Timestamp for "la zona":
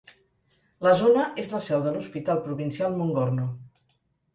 0.87-1.27